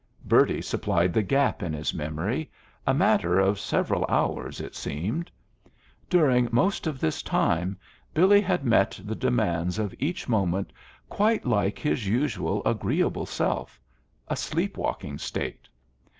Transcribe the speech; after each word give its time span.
Bertie 0.25 0.63
supplied 0.63 1.13
the 1.13 1.21
gap 1.21 1.61
in 1.61 1.73
his 1.73 1.93
memory, 1.93 2.49
a 2.87 2.91
matter 2.95 3.37
of 3.39 3.59
several 3.59 4.03
hours, 4.09 4.59
it 4.59 4.73
seemed. 4.75 5.29
During 6.09 6.49
most 6.51 6.87
of 6.87 6.99
this 6.99 7.21
time 7.21 7.77
Billy 8.11 8.41
had 8.41 8.65
met 8.65 8.99
the 9.03 9.13
demands 9.13 9.77
of 9.77 9.93
each 9.99 10.27
moment 10.27 10.73
quite 11.07 11.45
like 11.45 11.77
his 11.77 12.07
usual 12.07 12.63
agreeable 12.65 13.27
self 13.27 13.79
a 14.27 14.35
sleep 14.35 14.75
walking 14.75 15.19
state. 15.19 15.69